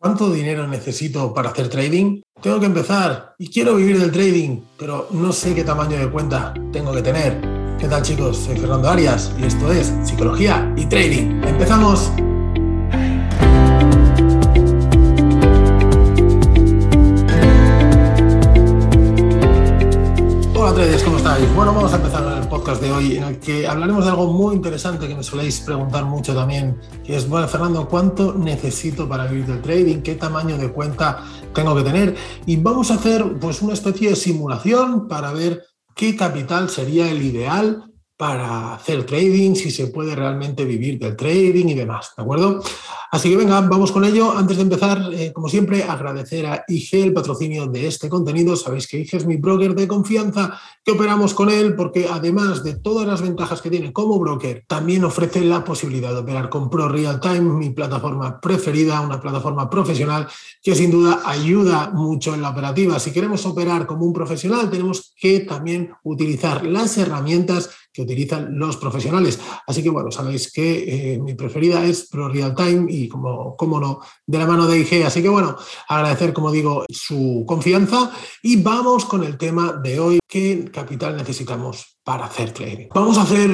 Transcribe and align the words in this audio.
¿Cuánto 0.00 0.30
dinero 0.32 0.66
necesito 0.66 1.34
para 1.34 1.50
hacer 1.50 1.68
trading? 1.68 2.22
Tengo 2.40 2.58
que 2.58 2.64
empezar 2.64 3.34
y 3.36 3.50
quiero 3.50 3.76
vivir 3.76 4.00
del 4.00 4.10
trading, 4.10 4.62
pero 4.78 5.08
no 5.10 5.30
sé 5.30 5.54
qué 5.54 5.62
tamaño 5.62 5.98
de 5.98 6.10
cuenta 6.10 6.54
tengo 6.72 6.94
que 6.94 7.02
tener. 7.02 7.38
¿Qué 7.78 7.86
tal 7.86 8.00
chicos? 8.00 8.38
Soy 8.38 8.56
Fernando 8.56 8.88
Arias 8.88 9.30
y 9.38 9.44
esto 9.44 9.70
es 9.70 9.92
Psicología 10.02 10.72
y 10.74 10.86
Trading. 10.86 11.42
¡Empezamos! 11.44 12.10
Traders, 20.80 21.02
¿cómo 21.02 21.18
estáis? 21.18 21.54
Bueno, 21.54 21.74
vamos 21.74 21.92
a 21.92 21.96
empezar 21.96 22.38
el 22.42 22.48
podcast 22.48 22.80
de 22.80 22.90
hoy 22.90 23.18
en 23.18 23.24
el 23.24 23.38
que 23.38 23.66
hablaremos 23.66 24.02
de 24.02 24.12
algo 24.12 24.32
muy 24.32 24.56
interesante 24.56 25.06
que 25.06 25.14
me 25.14 25.22
soléis 25.22 25.60
preguntar 25.60 26.06
mucho 26.06 26.34
también, 26.34 26.80
que 27.04 27.16
es, 27.16 27.28
bueno, 27.28 27.46
Fernando, 27.48 27.86
¿cuánto 27.86 28.32
necesito 28.32 29.06
para 29.06 29.26
vivir 29.26 29.44
del 29.44 29.60
trading? 29.60 29.98
¿Qué 29.98 30.14
tamaño 30.14 30.56
de 30.56 30.72
cuenta 30.72 31.22
tengo 31.52 31.76
que 31.76 31.82
tener? 31.82 32.16
Y 32.46 32.56
vamos 32.56 32.90
a 32.90 32.94
hacer 32.94 33.38
pues 33.38 33.60
una 33.60 33.74
especie 33.74 34.08
de 34.08 34.16
simulación 34.16 35.06
para 35.06 35.34
ver 35.34 35.62
qué 35.94 36.16
capital 36.16 36.70
sería 36.70 37.10
el 37.10 37.20
ideal 37.20 37.89
para 38.20 38.74
hacer 38.74 39.06
trading, 39.06 39.54
si 39.54 39.70
se 39.70 39.86
puede 39.86 40.14
realmente 40.14 40.66
vivir 40.66 40.98
del 40.98 41.16
trading 41.16 41.68
y 41.68 41.74
demás, 41.74 42.12
¿de 42.14 42.22
acuerdo? 42.22 42.62
Así 43.10 43.30
que 43.30 43.36
venga, 43.38 43.58
vamos 43.62 43.90
con 43.92 44.04
ello. 44.04 44.36
Antes 44.36 44.58
de 44.58 44.62
empezar, 44.62 45.00
eh, 45.14 45.32
como 45.32 45.48
siempre, 45.48 45.84
agradecer 45.84 46.44
a 46.44 46.62
IG 46.68 46.96
el 46.96 47.14
patrocinio 47.14 47.66
de 47.66 47.86
este 47.86 48.10
contenido. 48.10 48.54
Sabéis 48.56 48.86
que 48.86 48.98
IG 48.98 49.16
es 49.16 49.26
mi 49.26 49.36
broker 49.36 49.74
de 49.74 49.88
confianza, 49.88 50.60
que 50.84 50.92
operamos 50.92 51.32
con 51.32 51.48
él 51.48 51.74
porque 51.74 52.08
además 52.12 52.62
de 52.62 52.74
todas 52.74 53.06
las 53.06 53.22
ventajas 53.22 53.62
que 53.62 53.70
tiene 53.70 53.90
como 53.90 54.18
broker, 54.18 54.64
también 54.68 55.02
ofrece 55.02 55.40
la 55.40 55.64
posibilidad 55.64 56.12
de 56.12 56.18
operar 56.18 56.50
con 56.50 56.68
Pro 56.68 56.90
Real 56.90 57.20
Time, 57.20 57.40
mi 57.40 57.70
plataforma 57.70 58.38
preferida, 58.38 59.00
una 59.00 59.18
plataforma 59.18 59.70
profesional 59.70 60.28
que 60.62 60.74
sin 60.74 60.90
duda 60.90 61.22
ayuda 61.24 61.90
mucho 61.94 62.34
en 62.34 62.42
la 62.42 62.50
operativa. 62.50 62.98
Si 62.98 63.12
queremos 63.12 63.46
operar 63.46 63.86
como 63.86 64.04
un 64.04 64.12
profesional, 64.12 64.68
tenemos 64.68 65.14
que 65.18 65.40
también 65.40 65.90
utilizar 66.04 66.66
las 66.66 66.98
herramientas 66.98 67.70
que 67.92 68.02
utilizan 68.02 68.58
los 68.58 68.76
profesionales. 68.76 69.38
Así 69.66 69.82
que 69.82 69.90
bueno, 69.90 70.10
sabéis 70.10 70.52
que 70.52 71.14
eh, 71.14 71.18
mi 71.18 71.34
preferida 71.34 71.84
es 71.84 72.08
Pro 72.08 72.28
Real 72.28 72.54
Time 72.54 72.86
y 72.88 73.08
como, 73.08 73.56
como 73.56 73.80
no, 73.80 74.00
de 74.26 74.38
la 74.38 74.46
mano 74.46 74.66
de 74.66 74.78
IG. 74.78 75.04
Así 75.04 75.22
que 75.22 75.28
bueno, 75.28 75.56
agradecer, 75.88 76.32
como 76.32 76.50
digo, 76.50 76.84
su 76.88 77.44
confianza 77.46 78.12
y 78.42 78.56
vamos 78.62 79.04
con 79.04 79.24
el 79.24 79.36
tema 79.36 79.72
de 79.72 80.00
hoy. 80.00 80.18
¿Qué 80.26 80.70
capital 80.72 81.16
necesitamos 81.16 81.99
para 82.02 82.24
hacer 82.24 82.52
trading? 82.52 82.88
Vamos 82.94 83.18
a 83.18 83.22
hacer 83.22 83.50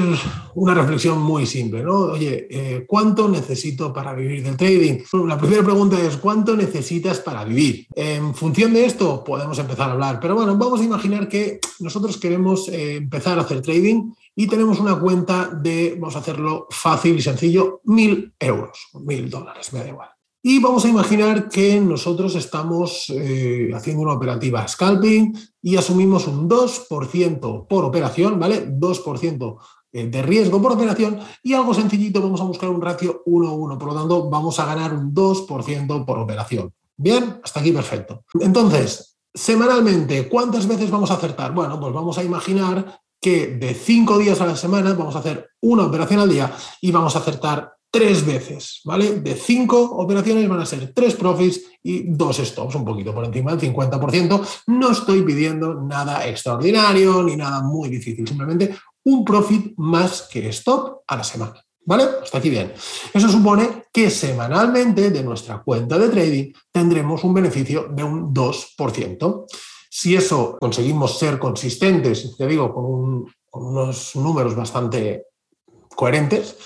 una 0.55 0.75
reflexión 0.75 1.21
muy 1.21 1.47
simple, 1.47 1.83
¿no? 1.83 1.95
Oye, 1.95 2.47
eh, 2.51 2.85
¿cuánto 2.87 3.29
necesito 3.29 3.93
para 3.93 4.15
vivir 4.15 4.43
del 4.43 4.57
trading? 4.57 5.01
La 5.27 5.39
primera 5.39 5.63
pregunta 5.63 6.01
es, 6.01 6.17
¿cuánto 6.17 6.57
necesitas 6.57 7.21
para 7.21 7.45
vivir? 7.45 7.87
En 7.95 8.35
función 8.35 8.73
de 8.73 8.87
esto 8.87 9.25
podemos 9.25 9.59
empezar 9.59 9.91
a 9.91 9.93
hablar, 9.93 10.21
pero 10.21 10.35
bueno, 10.35 10.57
vamos 10.57 10.81
a 10.81 10.85
imaginar 10.85 11.29
que 11.29 11.61
nosotros 11.81 12.17
queremos 12.19 12.69
eh, 12.69 12.97
empezar 12.97 13.39
a 13.39 13.43
hacer 13.43 13.63
trading 13.63 14.13
y 14.35 14.47
tenemos 14.47 14.79
una 14.79 14.99
cuenta 14.99 15.49
de, 15.49 15.97
vamos 15.99 16.17
a 16.17 16.21
hacerlo 16.21 16.67
fácil 16.71 17.17
y 17.17 17.23
sencillo, 17.23 17.81
mil 17.85 18.35
euros, 18.39 18.89
mil 18.95 19.29
dólares, 19.29 19.73
me 19.73 19.81
da 19.81 19.89
igual. 19.89 20.16
Y 20.49 20.61
vamos 20.61 20.85
a 20.85 20.89
imaginar 20.89 21.49
que 21.49 21.81
nosotros 21.81 22.37
estamos 22.37 23.07
eh, 23.09 23.69
haciendo 23.75 24.05
una 24.05 24.13
operativa 24.13 24.69
scalping 24.69 25.37
y 25.61 25.75
asumimos 25.75 26.29
un 26.29 26.49
2% 26.49 27.67
por 27.67 27.85
operación, 27.85 28.39
¿vale? 28.39 28.65
2% 28.69 29.57
eh, 29.91 30.07
de 30.07 30.23
riesgo 30.23 30.63
por 30.63 30.71
operación 30.71 31.19
y 31.43 31.55
algo 31.55 31.75
sencillito, 31.75 32.23
vamos 32.23 32.41
a 32.41 32.45
buscar 32.45 32.71
un 32.71 32.81
ratio 32.81 33.25
1-1, 33.27 33.77
por 33.77 33.89
lo 33.89 33.95
tanto 33.97 34.31
vamos 34.31 34.61
a 34.61 34.67
ganar 34.67 34.95
un 34.95 35.13
2% 35.13 36.05
por 36.05 36.19
operación. 36.21 36.73
Bien, 36.97 37.41
hasta 37.43 37.59
aquí 37.59 37.73
perfecto. 37.73 38.23
Entonces, 38.39 39.19
semanalmente, 39.35 40.29
¿cuántas 40.29 40.69
veces 40.69 40.93
vamos 40.93 41.11
a 41.11 41.15
acertar? 41.15 41.53
Bueno, 41.55 41.81
pues 41.81 41.93
vamos 41.93 42.19
a 42.19 42.23
imaginar 42.23 43.01
que 43.21 43.49
de 43.49 43.75
cinco 43.75 44.17
días 44.17 44.41
a 44.41 44.47
la 44.47 44.55
semana 44.55 44.95
vamos 44.95 45.17
a 45.17 45.19
hacer 45.19 45.51
una 45.61 45.87
operación 45.87 46.21
al 46.21 46.29
día 46.29 46.55
y 46.81 46.93
vamos 46.93 47.17
a 47.17 47.19
acertar 47.19 47.76
tres 47.91 48.25
veces, 48.27 48.81
¿vale? 48.85 49.21
De 49.21 49.35
cinco 49.35 49.83
operaciones 49.83 50.49
van 50.49 50.61
a 50.61 50.67
ser 50.67 50.93
tres 50.93 51.15
profits 51.15 51.63
y 51.83 52.05
dos 52.11 52.37
stops, 52.37 52.75
un 52.75 52.85
poquito 52.85 53.15
por 53.15 53.25
encima 53.25 53.55
del 53.55 53.73
50%. 53.75 54.47
No 54.67 54.91
estoy 54.91 55.23
pidiendo 55.23 55.75
nada 55.75 56.27
extraordinario 56.27 57.23
ni 57.23 57.37
nada 57.37 57.63
muy 57.63 57.89
difícil, 57.89 58.27
simplemente 58.27 58.77
un 59.05 59.25
profit 59.25 59.75
más 59.77 60.23
que 60.23 60.49
stop 60.49 61.03
a 61.07 61.17
la 61.17 61.25
semana. 61.25 61.63
¿Vale? 61.89 62.05
Hasta 62.21 62.39
aquí 62.39 62.51
bien. 62.51 62.73
Eso 63.15 63.29
supone 63.29 63.85
que 63.93 64.11
semanalmente 64.11 65.11
de 65.11 65.23
nuestra 65.23 65.63
cuenta 65.63 65.97
de 65.97 66.09
trading 66.09 66.53
tendremos 66.73 67.23
un 67.23 67.33
beneficio 67.33 67.87
de 67.89 68.03
un 68.03 68.35
2%. 68.35 69.45
Si 69.89 70.17
eso 70.17 70.59
conseguimos 70.61 71.17
ser 71.17 71.39
consistentes, 71.39 72.37
te 72.37 72.47
digo, 72.49 72.75
con, 72.75 73.27
unos 73.53 74.17
números 74.17 74.55
bastante 74.55 75.27
coherentes, 75.95 76.57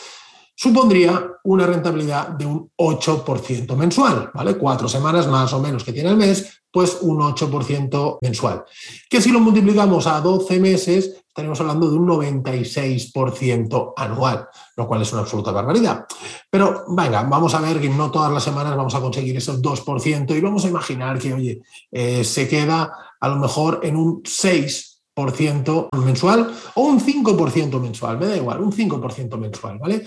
supondría 0.61 1.39
una 1.45 1.65
rentabilidad 1.65 2.29
de 2.29 2.45
un 2.45 2.71
8% 2.77 3.75
mensual, 3.77 4.31
¿vale? 4.35 4.59
Cuatro 4.59 4.91
semanas 4.91 5.27
más 5.27 5.51
o 5.55 5.61
menos 5.61 5.83
que 5.83 5.93
tiene 5.95 6.11
el 6.11 6.19
mes, 6.19 6.65
pues 6.71 6.99
un 7.01 7.19
8% 7.19 8.19
mensual. 8.21 8.65
Que 9.09 9.23
si 9.23 9.31
lo 9.33 9.41
multiplicamos 9.41 10.07
a 10.07 10.21
12 10.21 10.61
meses, 10.61 11.23
estaremos 11.27 11.59
hablando 11.63 11.91
de 11.91 11.97
un 11.97 12.07
96% 12.07 13.95
anual, 13.97 14.49
lo 14.77 14.87
cual 14.87 15.01
es 15.01 15.11
una 15.13 15.23
absoluta 15.23 15.51
barbaridad. 15.51 16.05
Pero 16.51 16.85
venga, 16.89 17.23
vamos 17.23 17.55
a 17.55 17.61
ver 17.63 17.81
que 17.81 17.89
no 17.89 18.11
todas 18.11 18.31
las 18.31 18.45
semanas 18.45 18.77
vamos 18.77 18.95
a 18.95 19.01
conseguir 19.01 19.39
esos 19.39 19.63
2% 19.63 20.37
y 20.37 20.41
vamos 20.43 20.67
a 20.67 20.69
imaginar 20.69 21.19
que, 21.19 21.33
oye, 21.33 21.63
eh, 21.91 22.23
se 22.23 22.47
queda 22.47 22.93
a 23.19 23.29
lo 23.29 23.37
mejor 23.37 23.81
en 23.83 23.97
un 23.97 24.23
6% 24.25 25.89
mensual 26.05 26.55
o 26.75 26.83
un 26.83 27.01
5% 27.01 27.81
mensual, 27.81 28.19
me 28.19 28.27
da 28.27 28.37
igual, 28.37 28.61
un 28.61 28.73
5% 28.73 29.39
mensual, 29.39 29.79
¿vale? 29.79 30.05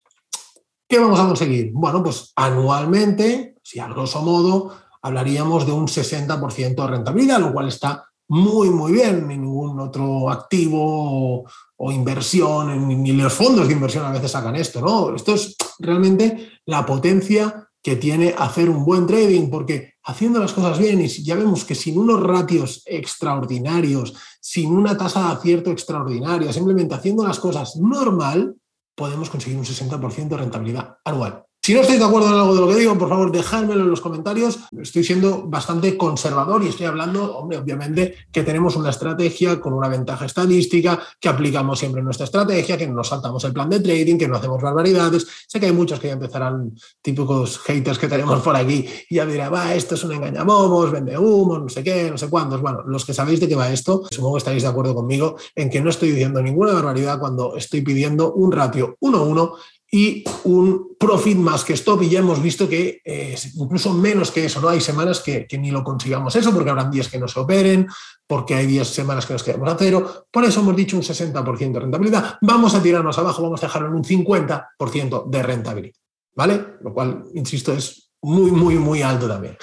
¿Qué 0.93 0.99
vamos 0.99 1.19
a 1.19 1.25
conseguir? 1.25 1.71
Bueno, 1.73 2.03
pues 2.03 2.33
anualmente, 2.35 3.55
si 3.63 3.79
a 3.79 3.87
grosso 3.87 4.21
modo, 4.21 4.75
hablaríamos 5.01 5.65
de 5.65 5.71
un 5.71 5.87
60% 5.87 6.75
de 6.75 6.87
rentabilidad, 6.87 7.39
lo 7.39 7.51
cual 7.51 7.67
está 7.69 8.05
muy, 8.27 8.69
muy 8.69 8.91
bien. 8.91 9.27
Ningún 9.27 9.79
otro 9.79 10.29
activo 10.29 11.45
o, 11.77 11.91
inversión, 11.91 12.87
ni, 12.87 12.95
ni 12.95 13.11
los 13.13 13.33
fondos 13.33 13.67
de 13.67 13.73
inversión 13.73 14.05
a 14.05 14.11
veces 14.11 14.29
sacan 14.29 14.55
esto, 14.55 14.81
¿no? 14.81 15.15
Esto 15.15 15.33
es 15.33 15.55
realmente 15.79 16.51
la 16.67 16.85
potencia 16.85 17.67
que 17.81 17.95
tiene 17.95 18.35
hacer 18.37 18.69
un 18.69 18.85
buen 18.85 19.07
trading, 19.07 19.49
porque 19.49 19.95
haciendo 20.03 20.37
las 20.37 20.53
cosas 20.53 20.77
bien, 20.77 21.01
y 21.01 21.07
ya 21.07 21.33
vemos 21.33 21.65
que 21.65 21.73
sin 21.73 21.97
unos 21.97 22.21
ratios 22.21 22.83
extraordinarios, 22.85 24.13
sin 24.39 24.71
una 24.71 24.95
tasa 24.95 25.21
de 25.25 25.33
acierto 25.33 25.71
extraordinaria, 25.71 26.53
simplemente 26.53 26.93
haciendo 26.93 27.25
las 27.25 27.39
cosas 27.39 27.77
normal, 27.77 28.57
podemos 28.95 29.29
conseguir 29.29 29.57
un 29.57 29.65
60% 29.65 30.27
de 30.27 30.37
rentabilidad 30.37 30.97
anual. 31.03 31.45
Si 31.65 31.73
no 31.73 31.79
estáis 31.79 31.97
de 31.97 32.05
acuerdo 32.05 32.27
en 32.27 32.33
algo 32.33 32.55
de 32.55 32.59
lo 32.59 32.67
que 32.67 32.75
digo, 32.75 32.97
por 32.97 33.07
favor, 33.07 33.31
dejádmelo 33.31 33.83
en 33.83 33.89
los 33.89 34.01
comentarios. 34.01 34.59
Estoy 34.77 35.01
siendo 35.01 35.43
bastante 35.43 35.95
conservador 35.95 36.61
y 36.61 36.67
estoy 36.67 36.87
hablando, 36.87 37.37
hombre, 37.37 37.57
obviamente, 37.57 38.15
que 38.33 38.43
tenemos 38.43 38.75
una 38.75 38.89
estrategia 38.89 39.61
con 39.61 39.71
una 39.71 39.87
ventaja 39.87 40.25
estadística, 40.25 40.99
que 41.21 41.29
aplicamos 41.29 41.79
siempre 41.79 42.01
nuestra 42.01 42.25
estrategia, 42.25 42.77
que 42.77 42.85
no 42.85 42.95
nos 42.95 43.07
saltamos 43.07 43.45
el 43.45 43.53
plan 43.53 43.69
de 43.69 43.79
trading, 43.79 44.17
que 44.17 44.27
no 44.27 44.35
hacemos 44.35 44.61
barbaridades. 44.61 45.25
Sé 45.47 45.57
que 45.57 45.67
hay 45.67 45.71
muchos 45.71 46.01
que 46.01 46.07
ya 46.07 46.13
empezarán, 46.15 46.75
típicos 47.01 47.59
haters 47.59 47.97
que 47.97 48.09
tenemos 48.09 48.41
por 48.41 48.57
aquí, 48.57 48.85
y 49.09 49.15
ya 49.15 49.25
dirán, 49.25 49.53
va, 49.53 49.73
esto 49.73 49.95
es 49.95 50.03
un 50.03 50.11
engañamomos, 50.11 50.91
vende 50.91 51.17
humo, 51.17 51.59
no 51.59 51.69
sé 51.69 51.81
qué, 51.81 52.11
no 52.11 52.17
sé 52.17 52.27
cuántos. 52.29 52.59
Bueno, 52.59 52.83
los 52.85 53.05
que 53.05 53.13
sabéis 53.13 53.39
de 53.39 53.47
qué 53.47 53.55
va 53.55 53.71
esto, 53.71 54.03
supongo 54.11 54.33
que 54.33 54.39
estaréis 54.39 54.63
de 54.63 54.69
acuerdo 54.69 54.93
conmigo 54.93 55.37
en 55.55 55.69
que 55.69 55.79
no 55.79 55.91
estoy 55.91 56.11
diciendo 56.11 56.41
ninguna 56.41 56.73
barbaridad 56.73 57.19
cuando 57.19 57.55
estoy 57.55 57.79
pidiendo 57.79 58.33
un 58.33 58.51
ratio 58.51 58.97
1-1 58.99 59.53
y 59.93 60.23
un 60.45 60.95
profit 60.97 61.37
más 61.37 61.63
que 61.63 61.73
stop 61.73 62.01
y 62.01 62.09
ya 62.09 62.17
hemos 62.17 62.41
visto 62.41 62.67
que 62.67 62.99
eh, 63.05 63.37
incluso 63.53 63.93
menos 63.93 64.31
que 64.31 64.45
eso, 64.45 64.59
¿no? 64.59 64.69
Hay 64.69 64.81
semanas 64.81 65.19
que, 65.19 65.45
ni 65.59 65.69
lo 65.69 65.83
consigamos 65.83 66.35
eso 66.35 66.51
porque 66.51 66.71
habrán 66.71 66.89
días 66.89 67.09
que 67.09 67.19
no 67.19 67.27
se 67.27 67.39
operen, 67.39 67.87
porque 68.25 68.55
hay 68.55 68.65
días, 68.65 68.87
semanas 68.87 69.27
que 69.27 69.33
nos 69.33 69.43
quedamos 69.43 69.71
a 69.71 69.77
cero, 69.77 70.25
por 70.31 70.45
eso 70.45 70.61
hemos 70.61 70.75
dicho 70.75 70.97
un 70.97 71.03
60% 71.03 71.73
de 71.73 71.79
rentabilidad, 71.79 72.39
vamos 72.41 72.73
a 72.73 72.81
tirarnos 72.81 73.19
abajo, 73.19 73.43
vamos 73.43 73.61
a 73.61 73.67
dejarlo 73.67 73.89
en 73.89 73.93
un 73.93 74.03
50% 74.03 75.29
de 75.29 75.43
rentabilidad, 75.43 75.99
¿vale? 76.33 76.65
Lo 76.81 76.91
cual, 76.91 77.25
insisto, 77.35 77.71
es 77.71 78.09
muy, 78.23 78.49
muy, 78.49 78.79
muy 78.79 79.03
alto 79.03 79.27
también. 79.27 79.55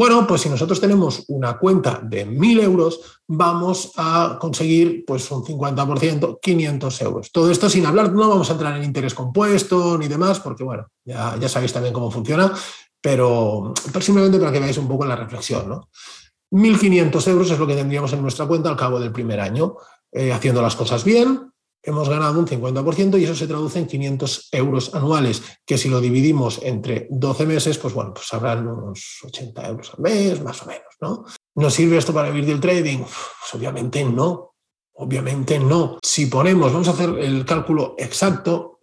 Bueno, 0.00 0.26
pues 0.26 0.40
si 0.40 0.48
nosotros 0.48 0.80
tenemos 0.80 1.24
una 1.28 1.58
cuenta 1.58 2.00
de 2.02 2.26
1.000 2.26 2.62
euros, 2.62 3.20
vamos 3.28 3.92
a 3.96 4.38
conseguir 4.40 5.04
pues 5.06 5.30
un 5.30 5.44
50%, 5.44 6.38
500 6.40 7.02
euros. 7.02 7.30
Todo 7.30 7.50
esto 7.50 7.68
sin 7.68 7.84
hablar, 7.84 8.10
no 8.10 8.26
vamos 8.26 8.48
a 8.48 8.54
entrar 8.54 8.74
en 8.78 8.84
interés 8.84 9.12
compuesto 9.12 9.98
ni 9.98 10.08
demás, 10.08 10.40
porque 10.40 10.64
bueno, 10.64 10.86
ya, 11.04 11.36
ya 11.38 11.50
sabéis 11.50 11.74
también 11.74 11.92
cómo 11.92 12.10
funciona, 12.10 12.50
pero, 12.98 13.74
simplemente 14.00 14.38
para 14.38 14.50
que 14.50 14.60
veáis 14.60 14.78
un 14.78 14.88
poco 14.88 15.04
la 15.04 15.16
reflexión. 15.16 15.68
¿no? 15.68 15.90
1.500 16.50 17.28
euros 17.28 17.50
es 17.50 17.58
lo 17.58 17.66
que 17.66 17.76
tendríamos 17.76 18.10
en 18.14 18.22
nuestra 18.22 18.46
cuenta 18.46 18.70
al 18.70 18.78
cabo 18.78 18.98
del 18.98 19.12
primer 19.12 19.38
año, 19.38 19.76
eh, 20.12 20.32
haciendo 20.32 20.62
las 20.62 20.76
cosas 20.76 21.04
bien, 21.04 21.52
hemos 21.82 22.08
ganado 22.08 22.38
un 22.38 22.46
50% 22.46 23.18
y 23.18 23.24
eso 23.24 23.34
se 23.34 23.46
traduce 23.46 23.78
en 23.78 23.86
500 23.86 24.48
euros 24.52 24.94
anuales, 24.94 25.42
que 25.64 25.78
si 25.78 25.88
lo 25.88 26.00
dividimos 26.00 26.60
entre 26.62 27.06
12 27.10 27.46
meses, 27.46 27.78
pues 27.78 27.94
bueno, 27.94 28.12
pues 28.14 28.32
habrán 28.32 28.66
unos 28.66 29.18
80 29.24 29.68
euros 29.68 29.92
al 29.94 30.00
mes, 30.00 30.42
más 30.42 30.62
o 30.62 30.66
menos, 30.66 30.94
¿no? 31.00 31.24
¿Nos 31.54 31.74
sirve 31.74 31.96
esto 31.96 32.12
para 32.12 32.30
vivir 32.30 32.46
del 32.46 32.60
trading? 32.60 32.98
Pues 32.98 33.54
obviamente 33.54 34.04
no, 34.04 34.54
obviamente 34.94 35.58
no. 35.58 35.98
Si 36.02 36.26
ponemos, 36.26 36.72
vamos 36.72 36.88
a 36.88 36.92
hacer 36.92 37.10
el 37.18 37.44
cálculo 37.44 37.94
exacto, 37.98 38.80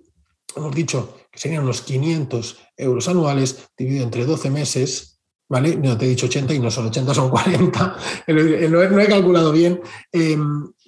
hemos 0.55 0.73
dicho 0.73 1.15
que 1.31 1.39
serían 1.39 1.63
unos 1.63 1.81
500 1.81 2.57
euros 2.77 3.07
anuales 3.07 3.69
dividido 3.77 4.03
entre 4.03 4.25
12 4.25 4.49
meses, 4.49 5.19
¿vale? 5.47 5.75
No 5.75 5.97
te 5.97 6.05
he 6.05 6.09
dicho 6.09 6.25
80 6.25 6.53
y 6.53 6.59
no 6.59 6.71
son 6.71 6.87
80, 6.87 7.13
son 7.13 7.29
40, 7.29 7.97
no 8.27 9.01
he 9.01 9.07
calculado 9.07 9.51
bien. 9.51 9.81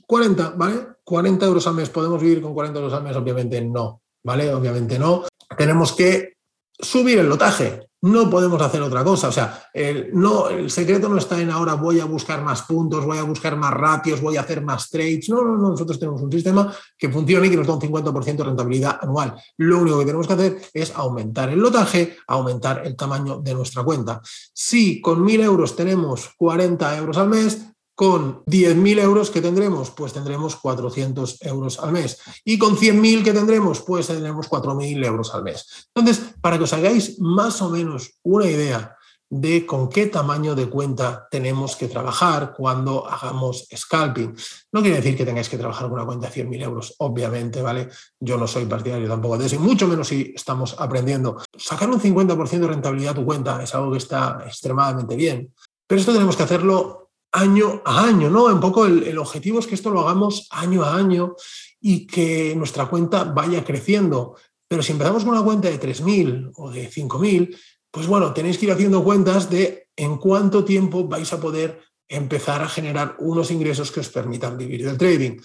40, 0.08 0.44
em, 0.44 0.58
¿vale? 0.58 0.88
40 1.10 1.44
euros 1.44 1.66
al 1.66 1.74
mes, 1.74 1.90
¿podemos 1.90 2.22
vivir 2.22 2.40
con 2.40 2.54
40 2.54 2.80
euros 2.80 2.94
al 2.94 3.04
mes? 3.04 3.16
Obviamente 3.16 3.60
no, 3.62 4.04
¿vale? 4.24 4.54
Obviamente 4.54 5.00
no. 5.00 5.24
Tenemos 5.58 5.94
que 5.94 6.38
subir 6.80 7.18
el 7.18 7.28
lotaje, 7.28 7.90
no 8.04 8.30
podemos 8.30 8.62
hacer 8.62 8.84
otra 8.84 9.04
cosa. 9.04 9.30
O 9.30 9.32
sea, 9.32 9.64
el, 9.74 10.12
no, 10.14 10.50
el 10.50 10.70
secreto 10.70 11.10
no 11.10 11.18
está 11.18 11.42
en 11.42 11.50
ahora 11.50 11.74
voy 11.74 12.00
a 12.00 12.06
buscar 12.06 12.44
más 12.44 12.62
puntos, 12.62 13.08
voy 13.08 13.18
a 13.18 13.24
buscar 13.24 13.56
más 13.56 13.74
ratios, 13.74 14.22
voy 14.22 14.38
a 14.38 14.42
hacer 14.42 14.62
más 14.62 14.92
trades. 14.92 15.28
No, 15.30 15.44
no, 15.44 15.58
no. 15.58 15.72
Nosotros 15.72 15.98
tenemos 15.98 16.22
un 16.22 16.32
sistema 16.32 16.72
que 16.96 17.10
funciona 17.10 17.48
y 17.48 17.50
que 17.50 17.58
nos 17.58 17.66
da 17.66 17.74
un 17.74 17.82
50% 17.82 18.36
de 18.36 18.44
rentabilidad 18.44 19.00
anual. 19.02 19.34
Lo 19.58 19.80
único 19.80 19.98
que 19.98 20.06
tenemos 20.06 20.28
que 20.28 20.34
hacer 20.34 20.62
es 20.76 20.96
aumentar 20.96 21.50
el 21.50 21.58
lotaje, 21.58 22.18
aumentar 22.28 22.86
el 22.86 22.96
tamaño 22.96 23.42
de 23.42 23.56
nuestra 23.56 23.82
cuenta. 23.82 24.22
Si 24.54 25.02
con 25.02 25.26
1.000 25.26 25.42
euros 25.42 25.76
tenemos 25.76 26.30
40 26.38 26.98
euros 26.98 27.18
al 27.18 27.30
mes, 27.30 27.66
con 28.00 28.46
10.000 28.46 29.02
euros 29.02 29.30
que 29.30 29.42
tendremos, 29.42 29.92
pues 29.92 30.14
tendremos 30.14 30.56
400 30.56 31.42
euros 31.42 31.80
al 31.80 31.92
mes. 31.92 32.18
Y 32.46 32.58
con 32.58 32.78
100.000 32.78 33.26
que 33.26 33.34
tendremos, 33.34 33.82
pues 33.82 34.08
tendremos 34.08 34.50
4.000 34.50 35.06
euros 35.06 35.36
al 35.36 35.44
mes. 35.44 35.90
Entonces, 35.94 36.34
para 36.40 36.58
que 36.58 36.64
os 36.64 36.72
hagáis 36.72 37.20
más 37.20 37.62
o 37.62 37.70
menos 37.70 38.14
una 38.24 38.46
idea 38.46 38.96
de 39.30 39.66
con 39.66 39.90
qué 39.90 40.06
tamaño 40.06 40.56
de 40.56 40.70
cuenta 40.70 41.28
tenemos 41.30 41.76
que 41.76 41.90
trabajar 41.90 42.54
cuando 42.56 43.06
hagamos 43.06 43.68
scalping. 43.76 44.34
No 44.72 44.80
quiere 44.80 44.96
decir 44.96 45.18
que 45.18 45.26
tengáis 45.26 45.50
que 45.50 45.58
trabajar 45.58 45.90
con 45.90 45.96
una 45.96 46.06
cuenta 46.06 46.30
de 46.30 46.46
100.000 46.46 46.64
euros, 46.64 46.96
obviamente, 47.00 47.62
¿vale? 47.62 47.90
Yo 48.18 48.38
no 48.38 48.48
soy 48.48 48.64
partidario 48.64 49.10
tampoco 49.10 49.38
de 49.38 49.48
eso, 49.48 49.56
y 49.56 49.60
mucho 49.60 49.90
menos 49.90 50.08
si 50.08 50.32
estamos 50.34 50.74
aprendiendo. 50.80 51.36
Sacar 51.58 51.90
un 51.90 52.00
50% 52.00 52.60
de 52.60 52.68
rentabilidad 52.68 53.12
a 53.12 53.16
tu 53.16 53.26
cuenta 53.26 53.62
es 53.62 53.76
algo 53.76 53.92
que 53.92 53.98
está 53.98 54.42
extremadamente 54.46 55.18
bien, 55.18 55.54
pero 55.86 56.00
esto 56.00 56.14
tenemos 56.14 56.38
que 56.38 56.44
hacerlo 56.44 57.09
año 57.32 57.82
a 57.86 58.06
año, 58.06 58.30
¿no? 58.30 58.46
Un 58.46 58.60
poco 58.60 58.86
el, 58.86 59.18
objetivo 59.18 59.60
es 59.60 59.68
que 59.68 59.76
esto 59.76 59.92
lo 59.92 60.02
hagamos 60.02 60.48
año 60.52 60.84
a 60.84 60.96
año 60.96 61.36
y 61.80 62.08
que 62.08 62.56
nuestra 62.56 62.88
cuenta 62.88 63.24
vaya 63.24 63.64
creciendo. 63.64 64.36
Pero 64.68 64.84
si 64.84 64.92
empezamos 64.92 65.24
con 65.24 65.34
una 65.34 65.44
cuenta 65.44 65.70
de 65.70 65.80
3.000 65.80 66.52
o 66.56 66.72
de 66.72 66.90
5.000, 66.90 67.58
pues 67.92 68.08
bueno, 68.08 68.34
tenéis 68.34 68.58
que 68.58 68.66
ir 68.66 68.72
haciendo 68.72 69.04
cuentas 69.04 69.50
de 69.50 69.88
en 69.96 70.18
cuánto 70.18 70.64
tiempo 70.64 71.08
vais 71.08 71.32
a 71.34 71.40
poder 71.40 71.82
empezar 72.10 72.62
a 72.62 72.68
generar 72.68 73.16
unos 73.20 73.52
ingresos 73.52 73.92
que 73.92 74.02
os 74.02 74.10
permitan 74.10 74.58
vivir 74.58 74.84
del 74.84 74.98
trading 74.98 75.38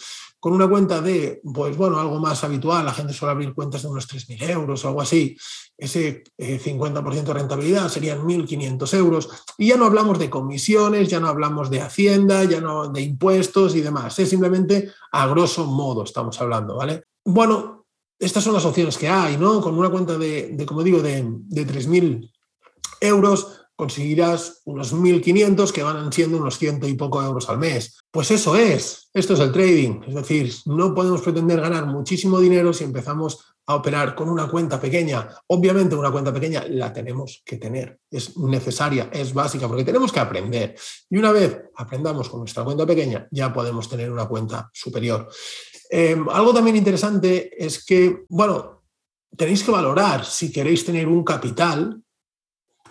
con 0.45 0.53
una 0.53 0.69
cuenta 0.69 1.01
de, 1.01 1.41
pues 1.55 1.75
bueno, 1.75 1.99
algo 1.99 2.19
más 2.19 2.45
habitual, 2.45 2.85
la 2.85 2.93
gente 2.93 3.15
suele 3.15 3.33
abrir 3.33 3.55
cuentas 3.55 3.81
de 3.81 3.89
unos 3.89 4.07
3.000 4.07 4.51
euros 4.51 4.85
o 4.85 4.89
algo 4.89 5.01
así, 5.01 5.35
ese 5.79 6.23
50% 6.37 7.17
eh, 7.17 7.23
de 7.23 7.33
rentabilidad 7.33 7.89
serían 7.89 8.21
1.500 8.21 8.95
euros. 8.99 9.31
Y 9.57 9.69
ya 9.69 9.79
no 9.79 9.87
hablamos 9.87 10.19
de 10.19 10.29
comisiones, 10.29 11.09
ya 11.09 11.19
no 11.19 11.29
hablamos 11.29 11.71
de 11.71 11.81
hacienda, 11.81 12.45
ya 12.45 12.61
no 12.61 12.89
de 12.89 13.01
impuestos 13.01 13.75
y 13.75 13.81
demás. 13.81 14.19
Es 14.19 14.29
simplemente 14.29 14.93
a 15.13 15.27
grosso 15.29 15.65
modo 15.65 16.05
estamos 16.05 16.39
hablando, 16.39 16.77
¿vale? 16.77 17.05
Bueno, 17.25 17.87
estas 18.19 18.45
son 18.45 18.53
las 18.53 18.67
opciones 18.67 18.99
que 18.99 19.09
hay, 19.09 19.39
¿no? 19.39 19.63
Con 19.63 19.79
una 19.79 19.89
cuenta 19.89 20.19
de, 20.19 20.63
como 20.67 20.83
digo, 20.83 21.01
de, 21.01 21.25
de 21.27 21.67
3.000 21.67 22.31
euros, 23.01 23.64
conseguirás 23.77 24.63
unos 24.65 24.95
1.500 24.95 25.73
que 25.73 25.83
van 25.83 26.13
siendo 26.13 26.39
unos 26.39 26.59
ciento 26.59 26.87
y 26.87 26.95
poco 26.95 27.23
euros 27.23 27.49
al 27.49 27.59
mes. 27.59 27.99
Pues 28.11 28.31
eso 28.31 28.57
es, 28.57 29.11
esto 29.13 29.35
es 29.35 29.41
el 29.41 29.53
trading. 29.53 30.03
Es 30.07 30.15
decir, 30.15 30.53
no 30.67 30.95
podemos 30.95 31.23
pretender 31.23 31.61
ganar 31.61 31.87
muchísimo 31.87 32.39
dinero 32.39 32.73
si 32.73 32.85
empezamos 32.85 33.55
a 33.67 33.77
operar 33.77 34.15
con 34.15 34.29
una 34.29 34.49
cuenta 34.49 34.81
pequeña. 34.81 35.29
Obviamente 35.49 35.97
una 35.97 36.11
cuenta 36.11 36.33
pequeña 36.33 36.65
la 36.69 36.93
tenemos 36.93 37.43
que 37.45 37.57
tener, 37.57 37.99
es 38.11 38.37
necesaria, 38.37 39.09
es 39.13 39.33
básica, 39.33 39.67
porque 39.67 39.85
tenemos 39.85 40.13
que 40.13 40.21
aprender. 40.21 40.75
Y 41.09 41.17
una 41.17 41.33
vez 41.33 41.63
aprendamos 41.77 42.29
con 42.29 42.41
nuestra 42.41 42.63
cuenta 42.65 42.87
pequeña, 42.87 43.27
ya 43.31 43.53
podemos 43.53 43.89
tener 43.89 44.11
una 44.11 44.27
cuenta 44.27 44.71
superior. 44.73 45.29
Em, 45.91 46.29
algo 46.29 46.53
también 46.53 46.77
interesante 46.77 47.51
es 47.57 47.85
que, 47.85 48.25
bueno, 48.29 48.83
tenéis 49.37 49.65
que 49.65 49.71
valorar 49.71 50.25
si 50.25 50.53
queréis 50.53 50.85
tener 50.85 51.09
un 51.09 51.25
capital 51.25 52.04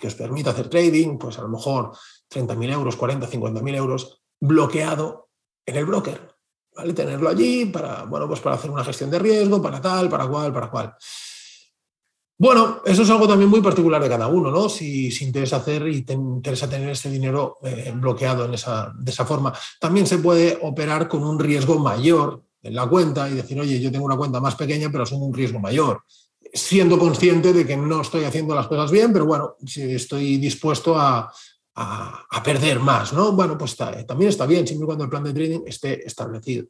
que 0.04 0.12
os 0.12 0.16
permita 0.16 0.50
hacer 0.50 0.68
trading, 0.68 1.18
pues 1.18 1.40
a 1.40 1.44
lo 1.44 1.48
mejor 1.48 1.96
30.000 2.30 2.74
euros, 2.74 2.98
40, 2.98 3.26
50.000 3.26 3.76
euros 3.76 4.22
bloqueado 4.38 5.30
en 5.66 5.78
el 5.78 5.86
broker. 5.86 6.36
¿vale? 6.76 6.92
Tenerlo 6.92 7.30
allí 7.30 7.68
para, 7.68 8.04
bueno, 8.04 8.28
pues 8.28 8.42
para 8.42 8.58
hacer 8.58 8.70
una 8.70 8.84
gestión 8.84 9.10
de 9.10 9.20
riesgo, 9.20 9.62
para 9.62 9.80
tal, 9.80 10.10
para 10.10 10.28
cual, 10.28 10.52
para 10.52 10.70
cual. 10.70 10.94
Bueno, 12.38 12.82
eso 12.84 13.04
es 13.04 13.10
algo 13.12 13.30
también 13.30 13.50
muy 13.50 13.62
particular 13.62 14.04
de 14.04 14.10
cada 14.10 14.28
uno, 14.28 14.52
¿no? 14.52 14.68
Si, 14.68 15.10
si 15.10 15.24
interesa 15.24 15.56
hacer 15.56 15.88
y 15.88 16.02
te 16.02 16.12
interesa 16.12 16.70
tener 16.70 16.90
ese 16.90 17.10
dinero 17.10 17.60
eh, 17.64 17.94
bloqueado 17.96 18.44
en 18.44 18.56
esa, 18.56 18.92
de 19.00 19.10
esa 19.10 19.24
forma. 19.24 19.54
También 19.80 20.06
se 20.06 20.18
puede 20.18 20.60
operar 20.64 21.08
con 21.08 21.24
un 21.24 21.40
riesgo 21.40 21.80
mayor 21.80 22.44
en 22.62 22.76
la 22.76 22.90
cuenta 22.90 23.30
y 23.30 23.36
decir, 23.36 23.58
oye, 23.58 23.80
yo 23.80 23.90
tengo 23.90 24.04
una 24.04 24.18
cuenta 24.18 24.42
más 24.42 24.56
pequeña, 24.56 24.90
pero 24.92 25.06
son 25.06 25.22
un 25.22 25.34
riesgo 25.34 25.60
mayor 25.60 26.04
siendo 26.54 27.00
consciente 27.00 27.52
de 27.52 27.66
que 27.66 27.76
no 27.76 28.02
estoy 28.02 28.26
haciendo 28.26 28.54
las 28.54 28.68
cosas 28.68 28.92
bien, 28.92 29.12
pero 29.12 29.26
bueno, 29.26 29.56
estoy 29.76 30.38
dispuesto 30.38 30.96
a, 30.98 31.34
perder 32.44 32.80
más, 32.80 33.14
¿no? 33.14 33.32
Bueno, 33.32 33.58
pues 33.58 33.76
también 33.76 34.30
está 34.30 34.46
bien, 34.46 34.68
siempre 34.68 34.84
y 34.84 34.86
cuando 34.86 35.06
el 35.06 35.10
plan 35.10 35.24
de 35.24 35.34
trading 35.34 35.62
esté 35.66 36.06
establecido. 36.06 36.68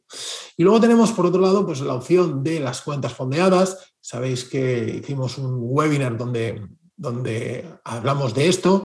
Y 0.56 0.62
luego 0.62 0.80
tenemos, 0.80 1.12
por 1.12 1.26
otro 1.26 1.42
lado, 1.42 1.66
pues 1.66 1.80
la 1.82 1.92
opción 1.92 2.42
de 2.42 2.60
las 2.60 2.80
cuentas 2.80 3.12
fondeadas. 3.12 3.92
Sabéis 4.00 4.44
que 4.44 5.02
hicimos 5.02 5.36
un 5.36 5.58
webinar 5.58 6.16
donde, 6.16 6.66
donde 6.96 7.66
hablamos 7.84 8.32
de 8.32 8.48
esto. 8.48 8.82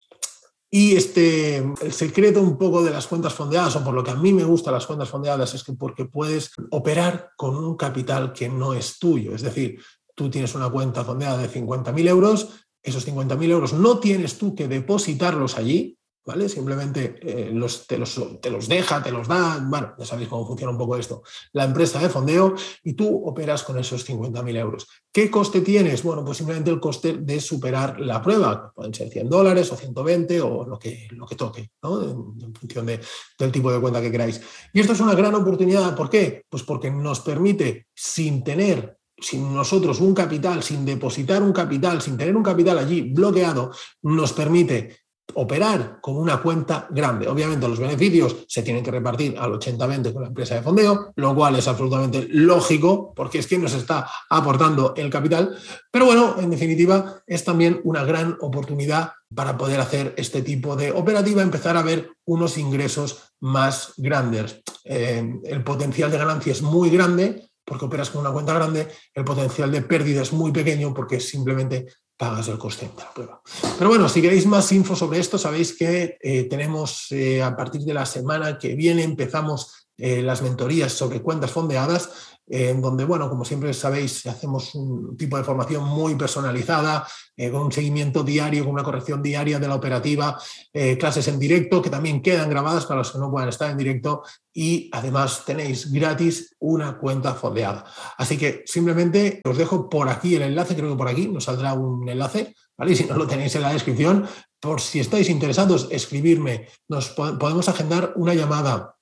Y 0.72 0.96
este, 0.96 1.58
el 1.58 1.94
secreto 1.94 2.42
un 2.42 2.58
poco 2.58 2.84
de 2.84 2.92
las 2.92 3.08
cuentas 3.08 3.34
fondeadas, 3.34 3.76
o 3.78 3.84
por 3.84 3.94
lo 3.94 4.04
que 4.04 4.12
a 4.12 4.16
mí 4.16 4.34
me 4.34 4.44
gustan 4.44 4.74
las 4.74 4.86
cuentas 4.86 5.10
fondeadas, 5.10 5.54
es 5.54 5.64
que 5.64 5.74
porque 5.74 6.06
puedes 6.06 6.52
operar 6.72 7.32
con 7.38 7.56
un 7.56 7.78
capital 7.78 8.34
que 8.34 8.50
no 8.50 8.74
es 8.74 9.00
tuyo. 9.00 9.34
Es 9.34 9.42
decir, 9.42 9.80
tú 10.20 10.30
tienes 10.30 10.54
una 10.54 10.70
cuenta 10.70 11.06
fondeada 11.06 11.38
de 11.38 11.50
50.000 11.50 12.10
euros, 12.10 12.50
esos 12.84 13.08
50.000 13.08 13.50
euros 13.52 13.72
no 13.72 14.00
tienes 14.00 14.38
tú 14.38 14.54
que 14.54 14.68
depositarlos 14.68 15.58
allí, 15.58 15.98
¿vale? 16.26 16.50
Simplemente 16.50 17.16
eh, 17.22 17.52
los, 17.54 17.88
te, 17.88 17.98
los, 17.98 18.20
te, 18.42 18.50
los, 18.50 18.68
deja, 18.68 19.02
te 19.02 19.14
los 19.14 19.30
da, 19.30 19.66
bueno, 19.66 19.94
ya 19.98 20.04
sabéis 20.04 20.28
cómo 20.28 20.46
funciona 20.46 20.74
un 20.74 20.78
poco 20.78 20.98
esto, 20.98 21.24
la 21.54 21.64
empresa 21.64 22.00
de 22.00 22.10
fondeo 22.10 22.54
y 22.84 22.96
tú 22.96 23.26
operas 23.26 23.64
con 23.64 23.80
esos 23.80 24.06
50.000 24.06 24.58
euros. 24.58 24.88
¿Qué 25.10 25.32
coste 25.32 25.62
tienes? 25.62 26.04
Bueno, 26.04 26.26
pues 26.26 26.40
simplemente 26.40 26.70
el 26.70 26.82
coste 26.82 27.14
de 27.14 27.40
superar 27.40 27.98
la 28.02 28.22
prueba, 28.22 28.74
pueden 28.76 28.94
ser 28.94 29.08
100 29.08 29.30
dólares 29.30 29.72
o 29.72 29.78
120 29.78 30.42
o 30.42 30.66
lo 30.66 30.78
que, 30.78 31.08
lo 31.12 31.26
que 31.26 31.38
toque, 31.38 31.72
¿no? 31.82 32.04
en, 32.04 32.54
función 32.54 32.86
de, 32.86 33.00
del 33.40 33.54
tipo 33.54 33.72
de 33.72 33.80
cuenta 33.80 34.02
que 34.02 34.12
queráis. 34.12 34.42
Y 34.74 34.82
esto 34.82 34.92
es 34.92 35.00
una 35.00 35.16
gran 35.16 35.34
oportunidad, 35.34 35.96
¿por 35.96 36.10
qué? 36.10 36.44
Pues 36.50 36.64
porque 36.64 36.92
nos 36.92 37.22
permite, 37.22 37.88
sin 37.96 38.44
tener 38.44 38.99
sin 39.22 39.54
nosotros 39.54 40.00
un 40.00 40.14
capital, 40.14 40.64
sin 40.64 40.86
depositar 40.86 41.42
un 41.44 41.54
capital, 41.54 42.02
sin 42.02 42.18
tener 42.18 42.36
un 42.36 42.44
capital 42.44 42.80
allí 42.80 43.02
bloqueado, 43.02 43.72
nos 44.02 44.34
permite 44.34 44.98
operar 45.36 46.00
con 46.02 46.18
una 46.18 46.42
cuenta 46.42 46.88
grande. 46.90 47.28
Obviamente 47.28 47.68
los 47.68 47.80
beneficios 47.80 48.46
se 48.48 48.64
tienen 48.64 48.84
que 48.84 48.92
repartir 48.92 49.38
al 49.38 49.54
80-20 49.54 50.14
con 50.14 50.24
la 50.24 50.28
empresa 50.30 50.56
de 50.56 50.62
fondeo, 50.62 51.12
lo 51.16 51.36
cual 51.36 51.56
es 51.56 51.68
absolutamente 51.68 52.28
lógico 52.30 53.14
porque 53.16 53.40
es 53.40 53.48
quien 53.48 53.62
nos 53.62 53.74
está 53.74 54.10
aportando 54.30 54.94
el 54.96 55.10
capital. 55.10 55.56
Pero 55.92 56.06
bueno, 56.06 56.36
en 56.40 56.50
definitiva, 56.50 57.22
es 57.28 57.44
también 57.44 57.80
una 57.84 58.04
gran 58.04 58.38
oportunidad 58.42 59.14
para 59.34 59.58
poder 59.58 59.80
hacer 59.80 60.14
este 60.18 60.42
tipo 60.42 60.76
de 60.76 60.92
operativa, 60.92 61.42
empezar 61.42 61.78
a 61.78 61.84
ver 61.84 62.12
unos 62.26 62.58
ingresos 62.58 63.34
más 63.40 63.94
grandes. 63.98 64.62
Eh, 64.84 65.40
el 65.44 65.64
potencial 65.64 66.10
de 66.10 66.18
ganancia 66.18 66.52
es 66.52 66.62
muy 66.62 66.90
grande, 66.90 67.50
porque 67.70 67.86
operas 67.86 68.10
con 68.10 68.22
una 68.22 68.32
cuenta 68.32 68.54
grande, 68.54 68.88
el 69.14 69.24
potencial 69.24 69.72
de 69.72 69.84
pérdida 69.84 70.24
es 70.24 70.34
muy 70.34 70.52
pequeño 70.52 70.92
porque 70.94 71.20
simplemente 71.20 71.86
pagas 72.18 72.48
el 72.48 72.58
coste 72.58 72.88
de 72.88 72.92
la 72.98 73.14
prueba. 73.14 73.42
Pero 73.78 73.90
bueno, 73.90 74.10
si 74.10 74.22
queréis 74.22 74.46
más 74.46 74.72
info 74.72 74.96
sobre 74.96 75.20
esto, 75.20 75.38
sabéis 75.38 75.78
que 75.78 76.18
eh, 76.20 76.44
tenemos 76.50 77.12
eh, 77.12 77.42
a 77.42 77.56
partir 77.56 77.82
de 77.82 77.94
la 77.94 78.06
semana 78.06 78.58
que 78.58 78.76
viene, 78.76 79.04
empezamos 79.04 79.89
eh, 80.00 80.22
las 80.22 80.42
mentorías 80.42 80.94
sobre 80.94 81.22
cuentas 81.22 81.52
fondeadas, 81.52 82.10
en 82.50 82.82
donde, 82.82 83.06
bueno, 83.06 83.30
como 83.30 83.46
siempre 83.46 83.74
sabéis, 83.74 84.26
hacemos 84.26 84.74
un 84.74 85.16
tipo 85.16 85.38
de 85.38 85.44
formación 85.44 85.84
muy 85.84 86.16
personalizada, 86.16 87.08
eh, 87.38 87.52
con 87.52 87.62
un 87.62 87.72
seguimiento 87.72 88.24
diario, 88.24 88.64
con 88.64 88.74
una 88.74 88.84
corrección 88.84 89.22
diaria 89.22 89.60
de 89.60 89.68
la 89.68 89.76
operativa, 89.76 90.38
eh, 90.74 90.98
clases 90.98 91.28
en 91.28 91.38
directo 91.38 91.82
que 91.82 91.92
también 91.92 92.24
quedan 92.24 92.50
grabadas 92.50 92.88
para 92.88 93.00
los 93.00 93.12
que 93.12 93.20
no 93.20 93.30
puedan 93.30 93.50
estar 93.50 93.70
en 93.70 93.78
directo 93.78 94.24
y 94.52 94.90
además 94.92 95.46
tenéis 95.46 95.92
gratis 95.92 96.56
una 96.60 96.98
cuenta 96.98 97.36
fondeada. 97.36 97.86
Así 98.18 98.36
que 98.36 98.64
simplemente 98.66 99.42
os 99.46 99.58
dejo 99.58 99.88
por 99.88 100.10
aquí 100.10 100.36
el 100.36 100.42
enlace, 100.42 100.76
creo 100.76 100.90
que 100.90 100.98
por 100.98 101.08
aquí 101.08 101.28
nos 101.28 101.44
saldrá 101.44 101.74
un 101.74 102.10
enlace, 102.10 102.56
¿vale? 102.76 102.96
Si 102.96 103.06
no 103.06 103.16
lo 103.16 103.28
tenéis 103.28 103.56
en 103.56 103.62
la 103.62 103.74
descripción, 103.74 104.28
por 104.60 104.82
si 104.82 105.00
estáis 105.00 105.30
interesados, 105.30 105.88
escribirme, 105.92 106.68
nos 106.88 107.10
podemos 107.12 107.70
agendar 107.70 108.14
una 108.16 108.34
llamada, 108.34 108.96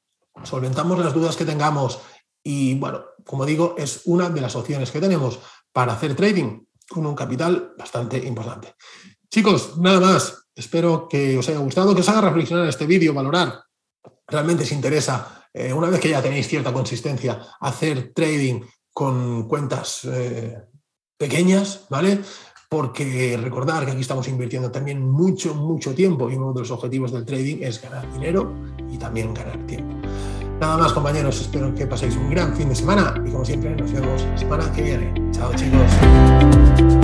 solventamos 0.43 0.99
las 0.99 1.13
dudas 1.13 1.35
que 1.35 1.45
tengamos 1.45 1.99
y 2.43 2.75
bueno, 2.75 3.03
como 3.25 3.45
digo, 3.45 3.75
es 3.77 4.01
una 4.05 4.29
de 4.29 4.41
las 4.41 4.55
opciones 4.55 4.91
que 4.91 5.01
tenemos 5.01 5.39
para 5.71 5.93
hacer 5.93 6.15
trading 6.15 6.61
con 6.87 7.05
un 7.05 7.15
capital 7.15 7.73
bastante 7.77 8.17
importante. 8.17 8.75
Chicos, 9.29 9.77
nada 9.77 9.99
más. 9.99 10.47
Espero 10.55 11.07
que 11.07 11.37
os 11.37 11.47
haya 11.49 11.59
gustado, 11.59 11.93
que 11.93 12.01
os 12.01 12.09
haga 12.09 12.21
reflexionar 12.21 12.67
este 12.67 12.87
vídeo, 12.87 13.13
valorar. 13.13 13.61
Realmente 14.25 14.63
os 14.63 14.71
interesa, 14.71 15.47
eh, 15.53 15.71
una 15.71 15.89
vez 15.89 15.99
que 15.99 16.09
ya 16.09 16.21
tenéis 16.21 16.47
cierta 16.47 16.73
consistencia, 16.73 17.39
hacer 17.59 18.11
trading 18.15 18.61
con 18.91 19.47
cuentas 19.47 20.05
eh, 20.05 20.57
pequeñas, 21.15 21.85
¿vale? 21.89 22.21
Porque 22.69 23.39
recordar 23.41 23.85
que 23.85 23.91
aquí 23.91 24.01
estamos 24.01 24.27
invirtiendo 24.27 24.69
también 24.71 25.09
mucho, 25.09 25.55
mucho 25.55 25.95
tiempo 25.95 26.29
y 26.29 26.35
uno 26.35 26.51
de 26.51 26.59
los 26.61 26.71
objetivos 26.71 27.13
del 27.13 27.25
trading 27.25 27.57
es 27.61 27.81
ganar 27.81 28.11
dinero 28.11 28.53
y 28.91 28.97
también 28.97 29.33
ganar 29.33 29.57
tiempo. 29.65 29.95
Nada 30.59 30.77
más 30.77 30.91
compañeros, 30.91 31.39
espero 31.39 31.73
que 31.73 31.85
paséis 31.85 32.15
un 32.15 32.29
gran 32.29 32.55
fin 32.55 32.67
de 32.67 32.75
semana 32.75 33.13
y 33.25 33.29
como 33.29 33.45
siempre 33.45 33.75
nos 33.75 33.91
vemos 33.91 34.21
la 34.23 34.37
semana 34.37 34.71
que 34.73 34.81
viene. 34.81 35.31
Chao 35.31 35.53
chicos. 35.55 36.96